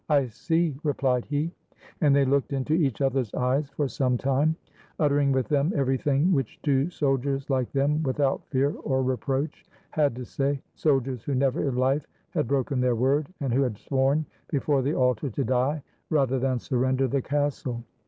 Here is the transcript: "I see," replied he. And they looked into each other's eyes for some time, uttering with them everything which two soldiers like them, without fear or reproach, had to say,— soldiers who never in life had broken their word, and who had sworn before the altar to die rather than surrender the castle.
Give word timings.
"I 0.09 0.29
see," 0.29 0.73
replied 0.81 1.25
he. 1.25 1.51
And 2.01 2.15
they 2.15 2.25
looked 2.25 2.53
into 2.53 2.73
each 2.73 3.01
other's 3.01 3.31
eyes 3.35 3.69
for 3.69 3.87
some 3.87 4.17
time, 4.17 4.55
uttering 4.97 5.31
with 5.31 5.47
them 5.47 5.71
everything 5.75 6.33
which 6.33 6.59
two 6.63 6.89
soldiers 6.89 7.47
like 7.51 7.71
them, 7.71 8.01
without 8.01 8.43
fear 8.47 8.71
or 8.83 9.03
reproach, 9.03 9.63
had 9.91 10.15
to 10.15 10.25
say,— 10.25 10.59
soldiers 10.85 11.21
who 11.23 11.35
never 11.35 11.61
in 11.69 11.75
life 11.75 12.07
had 12.31 12.47
broken 12.47 12.81
their 12.81 12.95
word, 12.95 13.27
and 13.41 13.53
who 13.53 13.61
had 13.61 13.77
sworn 13.77 14.25
before 14.49 14.81
the 14.81 14.95
altar 14.95 15.29
to 15.29 15.43
die 15.43 15.83
rather 16.09 16.39
than 16.39 16.57
surrender 16.57 17.07
the 17.07 17.21
castle. 17.21 17.83